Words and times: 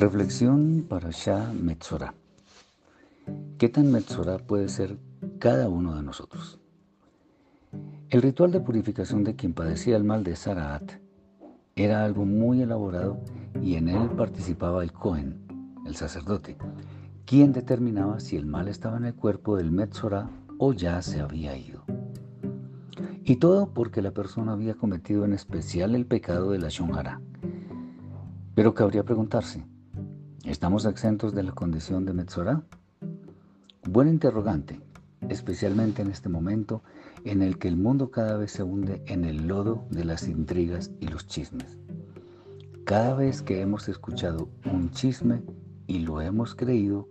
Reflexión 0.00 0.86
para 0.88 1.10
Shah 1.10 1.52
Metzorah. 1.52 2.14
¿Qué 3.58 3.68
tan 3.68 3.92
Metzorah 3.92 4.38
puede 4.38 4.70
ser 4.70 4.96
cada 5.38 5.68
uno 5.68 5.94
de 5.94 6.02
nosotros? 6.02 6.58
El 8.08 8.22
ritual 8.22 8.50
de 8.50 8.60
purificación 8.60 9.24
de 9.24 9.36
quien 9.36 9.52
padecía 9.52 9.98
el 9.98 10.04
mal 10.04 10.24
de 10.24 10.36
Saraat 10.36 10.92
era 11.76 12.02
algo 12.02 12.24
muy 12.24 12.62
elaborado 12.62 13.20
y 13.60 13.74
en 13.74 13.90
él 13.90 14.08
participaba 14.16 14.82
el 14.82 14.90
Cohen, 14.90 15.36
el 15.84 15.94
sacerdote, 15.96 16.56
quien 17.26 17.52
determinaba 17.52 18.20
si 18.20 18.38
el 18.38 18.46
mal 18.46 18.68
estaba 18.68 18.96
en 18.96 19.04
el 19.04 19.14
cuerpo 19.14 19.58
del 19.58 19.70
Metzorah 19.70 20.30
o 20.56 20.72
ya 20.72 21.02
se 21.02 21.20
había 21.20 21.54
ido. 21.58 21.84
Y 23.22 23.36
todo 23.36 23.74
porque 23.74 24.00
la 24.00 24.12
persona 24.12 24.52
había 24.52 24.76
cometido 24.76 25.26
en 25.26 25.34
especial 25.34 25.94
el 25.94 26.06
pecado 26.06 26.52
de 26.52 26.58
la 26.58 26.70
Shonjara. 26.70 27.20
Pero 28.54 28.72
cabría 28.72 29.04
preguntarse, 29.04 29.62
¿estamos 30.44 30.84
exentos 30.86 31.34
de 31.34 31.42
la 31.42 31.52
condición 31.52 32.04
de 32.04 32.12
Metzorah? 32.12 32.62
Buen 33.88 34.08
interrogante, 34.08 34.80
especialmente 35.28 36.02
en 36.02 36.10
este 36.10 36.28
momento 36.28 36.82
en 37.24 37.42
el 37.42 37.58
que 37.58 37.68
el 37.68 37.76
mundo 37.76 38.10
cada 38.10 38.36
vez 38.36 38.52
se 38.52 38.62
hunde 38.62 39.02
en 39.06 39.24
el 39.24 39.46
lodo 39.46 39.84
de 39.90 40.04
las 40.04 40.28
intrigas 40.28 40.90
y 41.00 41.08
los 41.08 41.26
chismes. 41.26 41.78
Cada 42.84 43.14
vez 43.14 43.42
que 43.42 43.60
hemos 43.60 43.88
escuchado 43.88 44.48
un 44.64 44.90
chisme 44.90 45.42
y 45.86 46.00
lo 46.00 46.20
hemos 46.20 46.54
creído, 46.54 47.08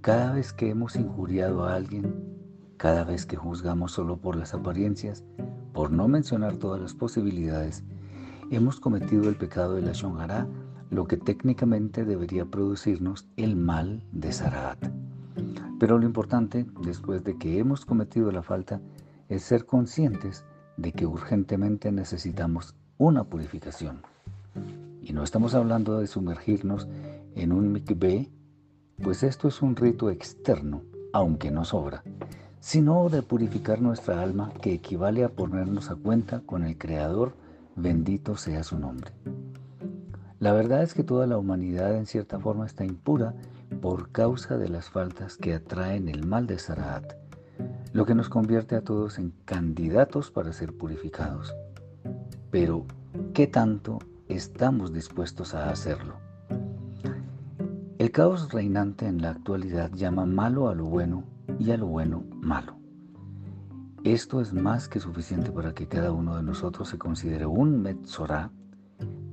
cada 0.00 0.32
vez 0.32 0.52
que 0.52 0.70
hemos 0.70 0.94
injuriado 0.96 1.64
a 1.64 1.74
alguien, 1.74 2.14
cada 2.76 3.04
vez 3.04 3.26
que 3.26 3.36
juzgamos 3.36 3.92
solo 3.92 4.18
por 4.18 4.36
las 4.36 4.54
apariencias, 4.54 5.24
por 5.72 5.90
no 5.90 6.06
mencionar 6.06 6.56
todas 6.56 6.80
las 6.80 6.94
posibilidades, 6.94 7.82
hemos 8.50 8.78
cometido 8.80 9.28
el 9.28 9.36
pecado 9.36 9.74
de 9.74 9.82
la 9.82 9.92
Shonjara, 9.92 10.46
lo 10.90 11.06
que 11.06 11.16
técnicamente 11.16 12.04
debería 12.04 12.46
producirnos 12.46 13.26
el 13.36 13.56
mal 13.56 14.02
de 14.12 14.32
Saraat. 14.32 14.78
Pero 15.78 15.98
lo 15.98 16.06
importante, 16.06 16.66
después 16.82 17.22
de 17.24 17.36
que 17.36 17.58
hemos 17.58 17.84
cometido 17.84 18.32
la 18.32 18.42
falta, 18.42 18.80
es 19.28 19.42
ser 19.42 19.66
conscientes 19.66 20.44
de 20.76 20.92
que 20.92 21.06
urgentemente 21.06 21.92
necesitamos 21.92 22.74
una 22.96 23.24
purificación. 23.24 24.02
Y 25.02 25.12
no 25.12 25.22
estamos 25.22 25.54
hablando 25.54 25.98
de 25.98 26.06
sumergirnos 26.06 26.88
en 27.34 27.52
un 27.52 27.72
mikveh, 27.72 28.30
pues 29.02 29.22
esto 29.22 29.48
es 29.48 29.62
un 29.62 29.76
rito 29.76 30.10
externo, 30.10 30.82
aunque 31.12 31.50
no 31.50 31.64
sobra, 31.64 32.02
sino 32.60 33.08
de 33.08 33.22
purificar 33.22 33.80
nuestra 33.80 34.20
alma 34.20 34.52
que 34.60 34.72
equivale 34.72 35.22
a 35.22 35.28
ponernos 35.28 35.90
a 35.90 35.94
cuenta 35.94 36.40
con 36.40 36.64
el 36.64 36.76
Creador, 36.76 37.34
bendito 37.76 38.36
sea 38.36 38.64
su 38.64 38.78
nombre. 38.78 39.12
La 40.40 40.52
verdad 40.52 40.82
es 40.82 40.94
que 40.94 41.04
toda 41.04 41.26
la 41.26 41.38
humanidad 41.38 41.96
en 41.96 42.06
cierta 42.06 42.38
forma 42.38 42.66
está 42.66 42.84
impura 42.84 43.34
por 43.80 44.10
causa 44.10 44.56
de 44.56 44.68
las 44.68 44.88
faltas 44.90 45.36
que 45.36 45.54
atraen 45.54 46.08
el 46.08 46.26
mal 46.26 46.46
de 46.46 46.58
Saraat 46.58 47.18
lo 47.92 48.06
que 48.06 48.14
nos 48.14 48.28
convierte 48.28 48.76
a 48.76 48.82
todos 48.82 49.18
en 49.18 49.32
candidatos 49.44 50.30
para 50.30 50.52
ser 50.52 50.76
purificados. 50.76 51.54
Pero, 52.50 52.86
¿qué 53.34 53.46
tanto 53.46 53.98
estamos 54.28 54.92
dispuestos 54.92 55.54
a 55.54 55.70
hacerlo? 55.70 56.16
El 57.98 58.10
caos 58.12 58.52
reinante 58.52 59.06
en 59.06 59.20
la 59.22 59.30
actualidad 59.30 59.90
llama 59.92 60.26
malo 60.26 60.68
a 60.68 60.74
lo 60.74 60.84
bueno 60.84 61.24
y 61.58 61.70
a 61.72 61.76
lo 61.76 61.86
bueno 61.86 62.22
malo. 62.40 62.76
Esto 64.04 64.40
es 64.40 64.52
más 64.52 64.88
que 64.88 65.00
suficiente 65.00 65.50
para 65.50 65.74
que 65.74 65.88
cada 65.88 66.12
uno 66.12 66.36
de 66.36 66.42
nosotros 66.42 66.88
se 66.88 66.98
considere 66.98 67.46
un 67.46 67.82
Metzorah, 67.82 68.52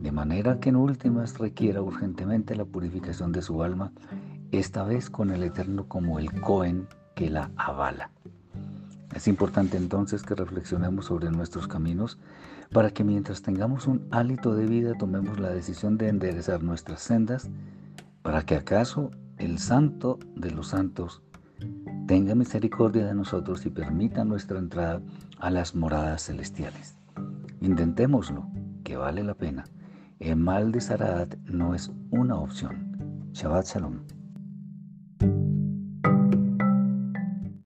de 0.05 0.11
manera 0.11 0.59
que 0.59 0.69
en 0.69 0.75
últimas 0.75 1.39
requiera 1.39 1.81
urgentemente 1.81 2.55
la 2.55 2.63
purificación 2.63 3.31
de 3.31 3.41
su 3.41 3.63
alma, 3.63 3.91
esta 4.51 4.83
vez 4.83 5.09
con 5.09 5.31
el 5.31 5.41
Eterno 5.41 5.87
como 5.87 6.19
el 6.19 6.31
Cohen 6.41 6.87
que 7.15 7.31
la 7.31 7.49
avala. 7.55 8.11
Es 9.15 9.27
importante 9.27 9.77
entonces 9.77 10.21
que 10.21 10.35
reflexionemos 10.35 11.05
sobre 11.05 11.31
nuestros 11.31 11.67
caminos 11.67 12.19
para 12.71 12.91
que 12.91 13.03
mientras 13.03 13.41
tengamos 13.41 13.87
un 13.87 14.05
hálito 14.11 14.53
de 14.53 14.67
vida 14.67 14.93
tomemos 14.93 15.39
la 15.39 15.49
decisión 15.49 15.97
de 15.97 16.09
enderezar 16.09 16.61
nuestras 16.61 17.01
sendas 17.01 17.49
para 18.21 18.43
que 18.43 18.57
acaso 18.57 19.09
el 19.39 19.57
Santo 19.57 20.19
de 20.35 20.51
los 20.51 20.67
Santos 20.67 21.23
tenga 22.05 22.35
misericordia 22.35 23.07
de 23.07 23.15
nosotros 23.15 23.65
y 23.65 23.71
permita 23.71 24.23
nuestra 24.23 24.59
entrada 24.59 25.01
a 25.39 25.49
las 25.49 25.73
moradas 25.73 26.25
celestiales. 26.25 26.95
Intentémoslo, 27.59 28.45
que 28.83 28.97
vale 28.97 29.23
la 29.23 29.33
pena. 29.33 29.65
El 30.19 30.37
mal 30.37 30.71
de 30.71 30.79
Saraat 30.79 31.35
no 31.43 31.75
es 31.75 31.91
una 32.09 32.37
opción. 32.39 33.29
Shabbat 33.33 33.65
Shalom. 33.65 33.99